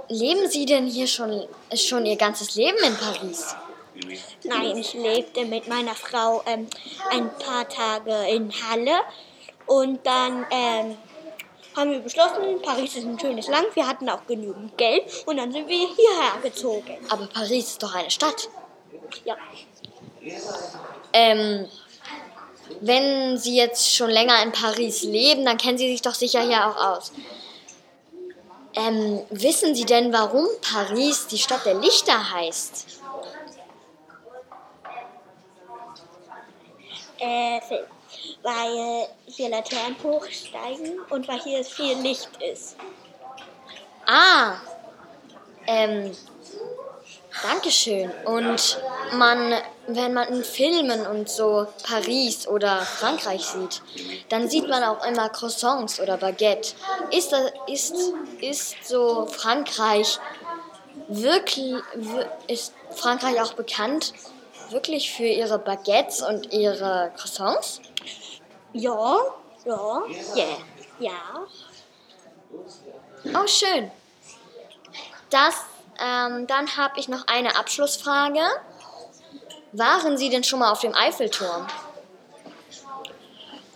Leben 0.09 0.47
Sie 0.47 0.65
denn 0.65 0.85
hier 0.85 1.07
schon, 1.07 1.47
schon 1.75 2.05
Ihr 2.05 2.17
ganzes 2.17 2.55
Leben 2.55 2.77
in 2.83 2.95
Paris? 2.97 3.55
Nein, 4.43 4.77
ich 4.77 4.93
lebte 4.93 5.45
mit 5.45 5.67
meiner 5.67 5.95
Frau 5.95 6.43
ähm, 6.45 6.67
ein 7.11 7.29
paar 7.37 7.67
Tage 7.69 8.13
in 8.29 8.51
Halle 8.51 8.99
und 9.65 10.05
dann 10.05 10.45
ähm, 10.51 10.97
haben 11.75 11.91
wir 11.91 11.99
beschlossen, 11.99 12.61
Paris 12.61 12.95
ist 12.95 13.05
ein 13.05 13.19
schönes 13.19 13.47
Land, 13.47 13.67
wir 13.75 13.87
hatten 13.87 14.09
auch 14.09 14.25
genügend 14.27 14.77
Geld 14.77 15.23
und 15.25 15.37
dann 15.37 15.51
sind 15.51 15.67
wir 15.67 15.77
hierher 15.77 16.41
gezogen. 16.41 16.97
Aber 17.09 17.27
Paris 17.27 17.71
ist 17.71 17.83
doch 17.83 17.93
eine 17.95 18.11
Stadt. 18.11 18.49
Ja. 19.25 19.37
Ähm, 21.13 21.67
wenn 22.81 23.37
Sie 23.37 23.55
jetzt 23.55 23.95
schon 23.95 24.09
länger 24.09 24.41
in 24.43 24.51
Paris 24.51 25.03
leben, 25.03 25.45
dann 25.45 25.57
kennen 25.57 25.77
Sie 25.77 25.89
sich 25.89 26.01
doch 26.01 26.15
sicher 26.15 26.41
hier 26.41 26.67
auch 26.67 26.75
aus. 26.75 27.13
Ähm, 28.75 29.21
wissen 29.29 29.75
Sie 29.75 29.85
denn, 29.85 30.11
warum 30.11 30.47
Paris 30.61 31.27
die 31.27 31.37
Stadt 31.37 31.65
der 31.65 31.75
Lichter 31.75 32.31
heißt? 32.33 32.99
Äh, 37.19 37.61
weil 38.41 39.07
hier 39.27 39.49
Laternen 39.49 39.95
hochsteigen 40.03 40.99
und 41.09 41.27
weil 41.27 41.39
hier 41.41 41.63
viel 41.63 41.95
Licht 41.99 42.29
ist. 42.41 42.75
Ah, 44.05 44.55
ähm, 45.67 46.11
Dankeschön. 47.41 48.11
Und 48.25 48.79
man, 49.13 49.53
wenn 49.87 50.13
man 50.13 50.27
in 50.29 50.43
Filmen 50.43 51.05
und 51.05 51.29
so 51.29 51.67
Paris 51.83 52.47
oder 52.47 52.81
Frankreich 52.81 53.45
sieht, 53.45 53.81
dann 54.29 54.47
sieht 54.49 54.67
man 54.67 54.83
auch 54.83 55.05
immer 55.05 55.29
Croissants 55.29 55.99
oder 55.99 56.17
Baguette. 56.17 56.73
Ist, 57.11 57.31
das, 57.31 57.51
ist, 57.67 57.95
ist 58.41 58.87
so 58.87 59.25
Frankreich 59.25 60.19
wirklich, 61.07 61.75
wir- 61.95 62.31
ist 62.47 62.73
Frankreich 62.91 63.41
auch 63.41 63.53
bekannt 63.53 64.13
wirklich 64.69 65.11
für 65.11 65.25
ihre 65.25 65.59
Baguettes 65.59 66.21
und 66.21 66.51
ihre 66.53 67.11
Croissants? 67.17 67.81
Ja, 68.71 69.17
ja, 69.65 70.01
Yeah. 70.35 70.57
ja. 70.99 71.11
Oh, 73.35 73.47
schön. 73.47 73.91
Das, 75.29 75.55
ähm, 75.99 76.47
dann 76.47 76.75
habe 76.77 76.99
ich 76.99 77.07
noch 77.07 77.27
eine 77.27 77.55
Abschlussfrage. 77.57 78.41
Waren 79.73 80.17
Sie 80.17 80.29
denn 80.29 80.43
schon 80.43 80.59
mal 80.59 80.71
auf 80.71 80.81
dem 80.81 80.95
Eiffelturm? 80.95 81.67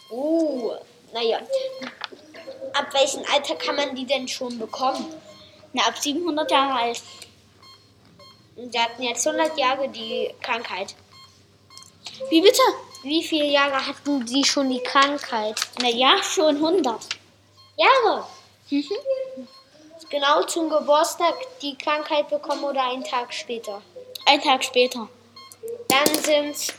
Oh, 0.09 0.73
naja. 1.13 1.39
Ab 2.73 2.93
welchem 2.93 3.23
Alter 3.31 3.55
kann 3.55 3.75
man 3.75 3.95
die 3.95 4.05
denn 4.05 4.27
schon 4.27 4.57
bekommen? 4.59 5.13
Na, 5.73 5.83
ab 5.83 5.97
700 5.97 6.51
Jahre 6.51 6.73
alt. 6.73 7.01
Sie 8.55 8.79
hatten 8.79 9.03
jetzt 9.03 9.27
100 9.27 9.57
Jahre 9.57 9.89
die 9.89 10.33
Krankheit. 10.41 10.95
Wie 12.29 12.41
bitte? 12.41 12.61
Wie 13.03 13.23
viele 13.23 13.45
Jahre 13.45 13.85
hatten 13.85 14.25
Sie 14.25 14.43
schon 14.43 14.69
die 14.69 14.81
Krankheit? 14.81 15.59
Naja, 15.81 16.21
schon 16.23 16.55
100. 16.55 17.05
Jahre. 17.75 18.25
Mhm. 18.69 19.47
Genau 20.09 20.43
zum 20.43 20.69
Geburtstag 20.69 21.35
die 21.61 21.77
Krankheit 21.77 22.29
bekommen 22.29 22.63
oder 22.63 22.83
einen 22.83 23.03
Tag 23.03 23.33
später? 23.33 23.81
Ein 24.25 24.41
Tag 24.41 24.63
später. 24.63 25.09
Dann 25.95 26.23
sind 26.23 26.73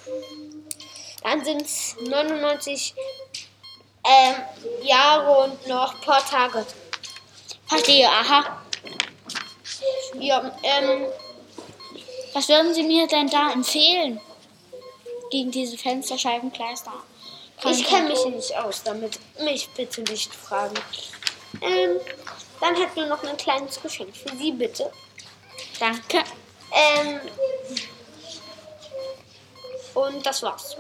dann 1.23 1.45
sind's 1.45 1.97
99 2.01 2.95
ähm, 4.05 4.35
Jahre 4.83 5.45
und 5.45 5.67
noch 5.67 5.95
ein 5.95 6.01
paar 6.03 6.25
Tage. 6.25 6.67
Verstehe, 7.67 8.09
aha. 8.09 8.63
Ja, 10.21 10.57
ähm, 10.63 11.07
Was 12.35 12.49
würden 12.49 12.75
Sie 12.75 12.83
mir 12.83 13.07
denn 13.07 13.29
da 13.29 13.51
empfehlen? 13.53 14.21
Gegen 15.31 15.51
diese 15.51 15.79
Fensterscheibenkleister. 15.79 16.93
ich 17.65 17.87
kenne 17.87 18.11
mich 18.11 18.25
nicht 18.27 18.57
aus 18.57 18.83
damit. 18.83 19.19
Mich 19.41 19.69
bitte 19.71 20.03
nicht 20.03 20.33
fragen. 20.33 20.77
Ähm, 21.63 21.99
dann 22.61 22.77
hätten 22.77 22.97
wir 22.97 23.07
noch 23.07 23.25
ein 23.25 23.37
kleines 23.37 23.81
Geschenk 23.83 24.15
für 24.15 24.37
Sie, 24.37 24.53
bitte. 24.53 24.93
Danke. 25.81 26.23
Ähm, 26.73 27.21
und 29.97 30.25
das 30.25 30.43
war's. 30.43 30.77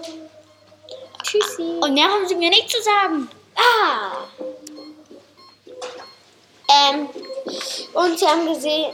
Tschüssi. 1.22 1.78
Und 1.80 1.94
mehr 1.94 2.08
haben 2.08 2.28
sie 2.28 2.36
mir 2.36 2.50
nicht 2.50 2.70
zu 2.70 2.80
sagen. 2.82 3.28
Ah. 3.56 4.24
Ähm, 6.68 7.08
und 7.94 8.18
sie 8.18 8.26
haben 8.26 8.46
gesehen, 8.46 8.92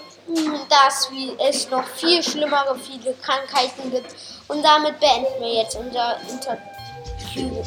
dass 0.69 1.11
es 1.49 1.69
noch 1.71 1.87
viel 1.87 2.23
schlimmere, 2.23 2.79
viele 2.79 3.15
Krankheiten 3.15 3.91
gibt. 3.91 4.15
Und 4.49 4.63
damit 4.63 4.99
beenden 5.01 5.41
wir 5.41 5.55
jetzt 5.55 5.77
unser 5.77 6.19
Interview. 6.29 7.63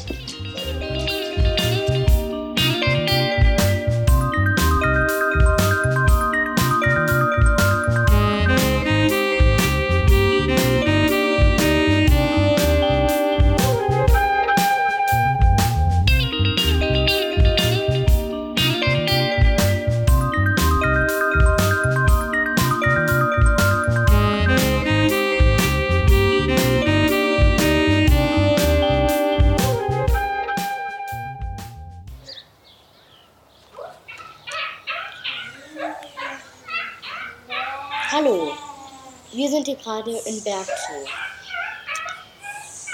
Gerade 39.96 40.18
in 40.26 40.42
Bergzoo. 40.42 41.06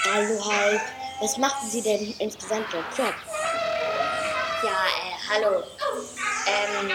Hallo 0.04 0.44
Hype, 0.44 0.80
was 1.20 1.36
machen 1.36 1.68
Sie 1.70 1.82
denn 1.82 2.14
insgesamt 2.18 2.72
einen 2.74 2.84
Job? 2.96 3.14
Ja, 4.62 4.70
äh, 4.70 5.14
hallo. 5.30 5.62
Ähm, 6.46 6.90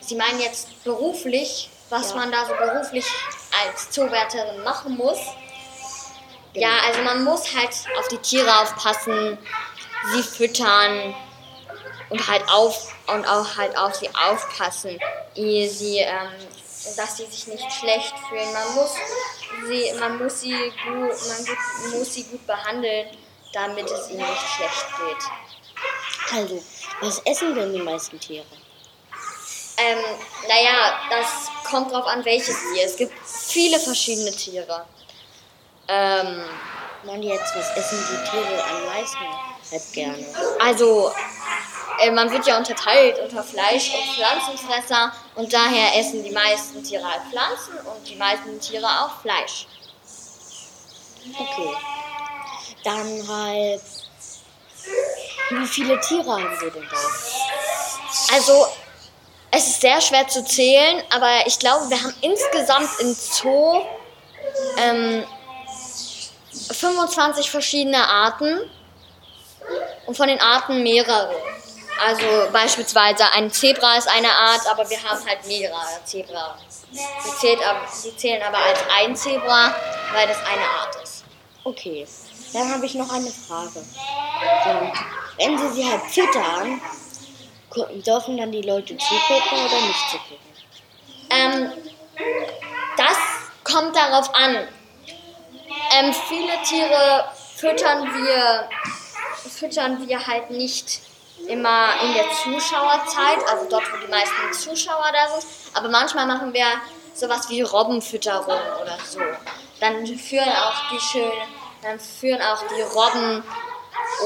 Sie 0.00 0.16
meinen 0.16 0.40
jetzt 0.40 0.82
beruflich, 0.84 1.70
was 1.90 2.10
Ja. 2.10 2.16
man 2.16 2.32
da 2.32 2.46
so 2.46 2.54
beruflich 2.54 3.06
als 3.64 3.90
Zoowärterin 3.90 4.62
machen 4.64 4.96
muss? 4.96 5.18
Ja, 6.54 6.78
also 6.86 7.02
man 7.02 7.24
muss 7.24 7.54
halt 7.54 7.70
auf 7.98 8.08
die 8.08 8.18
Tiere 8.18 8.60
aufpassen, 8.60 9.38
sie 10.12 10.22
füttern 10.22 11.14
und 12.10 12.28
halt 12.28 12.46
auf 12.50 12.94
und 13.06 13.26
auch 13.26 13.56
halt 13.56 13.76
auf 13.76 13.94
sie 13.94 14.08
aufpassen, 14.14 14.98
ehe 15.34 15.68
sie, 15.70 15.98
ähm, 15.98 16.30
dass 16.96 17.16
sie 17.16 17.26
sich 17.26 17.46
nicht 17.46 17.72
schlecht 17.72 18.14
fühlen. 18.28 18.52
Man 18.52 18.74
muss 18.74 18.94
sie, 19.68 19.92
man 19.98 20.18
muss 20.18 20.40
sie 20.40 20.72
gut, 20.84 21.28
man 21.28 21.46
gut, 21.46 21.98
muss 21.98 22.14
sie 22.14 22.24
gut 22.24 22.46
behandeln, 22.46 23.08
damit 23.52 23.90
es 23.90 24.10
ihnen 24.10 24.28
nicht 24.28 24.48
schlecht 24.56 24.86
geht. 24.98 26.38
Also, 26.38 26.62
was 27.00 27.18
essen 27.20 27.54
denn 27.54 27.72
die 27.72 27.82
meisten 27.82 28.18
Tiere? 28.18 28.46
Ähm, 29.76 29.98
naja, 30.48 31.00
das 31.10 31.50
kommt 31.68 31.92
drauf 31.92 32.06
an, 32.06 32.24
welches 32.24 32.56
Tier. 32.72 32.84
Es 32.84 32.96
gibt 32.96 33.14
viele 33.26 33.78
verschiedene 33.80 34.30
Tiere. 34.30 34.86
Ähm, 35.88 36.44
Man 37.04 37.22
jetzt, 37.22 37.54
was 37.56 37.76
essen 37.76 37.98
die 38.10 38.30
Tiere 38.30 38.64
am 38.64 38.84
meisten 38.86 39.18
halt 39.70 39.92
gerne? 39.92 40.24
also, 40.60 41.12
äh, 42.00 42.10
man 42.10 42.30
wird 42.30 42.46
ja 42.46 42.58
unterteilt 42.58 43.18
unter 43.18 43.42
Fleisch- 43.42 43.92
und 43.94 44.14
Pflanzenfresser 44.14 45.12
und 45.34 45.52
daher 45.52 45.98
essen 45.98 46.24
die 46.24 46.30
meisten 46.30 46.82
Tiere 46.82 47.04
halt 47.04 47.22
Pflanzen 47.30 47.74
und 47.86 48.08
die 48.08 48.16
meisten 48.16 48.60
Tiere 48.60 48.86
auch 48.86 49.20
Fleisch. 49.20 49.66
Okay. 51.38 51.76
Dann 52.84 53.28
halt, 53.28 53.82
wie 55.50 55.66
viele 55.66 56.00
Tiere 56.00 56.32
haben 56.32 56.56
Sie 56.60 56.70
denn 56.70 56.88
da? 56.90 58.34
Also, 58.34 58.66
es 59.50 59.66
ist 59.68 59.80
sehr 59.80 60.00
schwer 60.00 60.26
zu 60.26 60.44
zählen, 60.44 61.02
aber 61.10 61.46
ich 61.46 61.58
glaube, 61.58 61.88
wir 61.90 62.02
haben 62.02 62.14
insgesamt 62.22 62.88
im 63.00 63.14
Zoo 63.14 63.82
ähm, 64.78 65.24
25 66.70 67.50
verschiedene 67.50 68.08
Arten 68.08 68.58
und 70.06 70.16
von 70.16 70.28
den 70.28 70.40
Arten 70.40 70.82
mehrere. 70.82 71.34
Also 72.04 72.50
beispielsweise 72.52 73.30
ein 73.32 73.50
Zebra 73.52 73.96
ist 73.96 74.08
eine 74.08 74.28
Art, 74.28 74.66
aber 74.68 74.88
wir 74.90 75.00
haben 75.02 75.24
halt 75.24 75.46
mehrere 75.46 76.04
Zebra. 76.04 76.58
Die, 76.90 77.30
zählt 77.40 77.60
die 78.04 78.16
zählen 78.16 78.42
aber 78.42 78.58
als 78.58 78.80
ein 78.98 79.14
Zebra, 79.14 79.74
weil 80.12 80.26
das 80.26 80.38
eine 80.38 80.64
Art 80.80 80.96
ist. 81.02 81.24
Okay, 81.64 82.06
dann 82.52 82.72
habe 82.72 82.84
ich 82.86 82.94
noch 82.94 83.10
eine 83.12 83.30
Frage. 83.30 83.84
Wenn 85.38 85.58
Sie 85.58 85.68
sie 85.74 85.88
halt 85.88 86.02
füttern, 86.02 86.80
dürfen 88.04 88.36
dann 88.36 88.50
die 88.50 88.62
Leute 88.62 88.96
zugucken 88.96 89.58
oder 89.64 89.80
nicht 89.86 90.10
zugucken? 90.10 90.42
Ähm, 91.30 91.72
das 92.96 93.16
kommt 93.62 93.94
darauf 93.94 94.34
an. 94.34 94.68
Ähm, 95.98 96.12
viele 96.28 96.62
Tiere 96.64 97.26
füttern 97.56 98.12
wir, 98.12 98.68
füttern 99.48 100.06
wir 100.06 100.26
halt 100.26 100.50
nicht 100.50 101.00
immer 101.48 101.88
in 102.02 102.14
der 102.14 102.30
Zuschauerzeit, 102.42 103.38
also 103.48 103.66
dort, 103.68 103.84
wo 103.92 103.96
die 104.04 104.10
meisten 104.10 104.52
Zuschauer 104.52 105.10
da 105.12 105.38
sind. 105.38 105.50
Aber 105.74 105.88
manchmal 105.88 106.26
machen 106.26 106.52
wir 106.52 106.66
sowas 107.14 107.48
wie 107.48 107.62
Robbenfütterung 107.62 108.60
oder 108.80 108.98
so. 109.06 109.20
Dann 109.80 110.06
führen 110.06 110.48
auch 110.48 110.90
die 110.90 111.00
schönen, 111.00 111.32
dann 111.82 111.98
führen 111.98 112.40
auch 112.40 112.62
die 112.68 112.82
Robben 112.82 113.42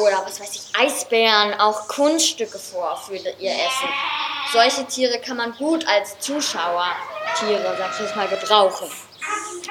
oder 0.03 0.23
was 0.25 0.41
weiß 0.41 0.55
ich, 0.55 0.79
Eisbären 0.79 1.59
auch 1.61 1.89
Kunststücke 1.89 2.59
vor 2.59 2.97
für 2.97 3.17
ihr 3.17 3.53
Essen. 3.53 3.89
Solche 4.53 4.85
Tiere 4.87 5.19
kann 5.21 5.37
man 5.37 5.53
gut 5.57 5.87
als 5.89 6.19
Zuschauertiere, 6.21 7.77
sag 7.79 7.93
ich 7.95 8.01
jetzt 8.01 8.17
mal, 8.17 8.29
gebrauchen. 8.29 8.91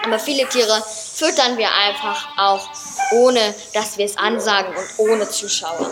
Aber 0.04 0.20
viele 0.20 0.48
Tiere 0.50 0.84
füttern 1.16 1.58
wir 1.58 1.70
einfach 1.74 2.28
auch 2.38 2.68
ohne, 3.12 3.56
dass 3.74 3.98
wir 3.98 4.06
es 4.06 4.18
ansagen 4.18 4.76
und 4.76 5.10
ohne 5.10 5.30
Zuschauer. 5.30 5.92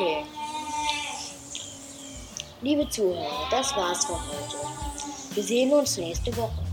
Okay. 0.00 0.24
Liebe 2.62 2.88
Zuhörer, 2.88 3.48
das 3.50 3.76
war's 3.76 4.06
für 4.06 4.14
heute. 4.14 4.56
Wir 5.34 5.42
sehen 5.42 5.70
uns 5.74 5.98
nächste 5.98 6.34
Woche. 6.38 6.69